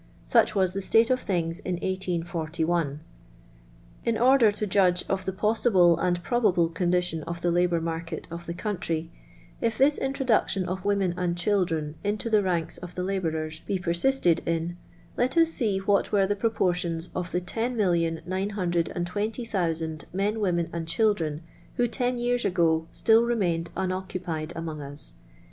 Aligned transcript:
Such 0.25 0.55
was 0.55 0.73
the 0.73 0.81
suite 0.81 1.11
of 1.11 1.19
things 1.19 1.59
in 1.59 1.75
1841. 1.75 3.01
In 4.03 4.17
order 4.17 4.49
to 4.49 4.65
judge 4.65 5.05
of 5.07 5.25
the 5.25 5.31
possible 5.31 5.95
and 5.99 6.23
probable 6.23 6.69
condition 6.69 7.21
of 7.25 7.41
the 7.41 7.51
labour 7.51 7.79
market 7.79 8.27
of 8.31 8.47
the 8.47 8.55
country, 8.55 9.11
if 9.61 9.77
this 9.77 9.99
introduction 9.99 10.67
of 10.67 10.83
women 10.85 11.13
and 11.17 11.37
children 11.37 11.93
into 12.03 12.31
the 12.31 12.41
ranks 12.41 12.79
of 12.79 12.95
the 12.95 13.03
labourers 13.03 13.59
be 13.67 13.77
persisted 13.77 14.41
in, 14.47 14.75
let 15.17 15.37
us 15.37 15.51
see 15.53 15.77
what 15.77 16.11
were 16.11 16.25
the 16.25 16.35
proportions 16.35 17.09
of 17.15 17.31
the 17.31 17.39
10,920,000 17.39 20.03
men, 20.11 20.39
women, 20.39 20.67
and 20.73 20.87
children 20.87 21.41
who 21.75 21.85
ten 21.85 22.17
years 22.17 22.43
ago 22.43 22.87
still 22.91 23.21
remained 23.23 23.69
unoccupied 23.77 24.51
among 24.55 24.81
us. 24.81 25.13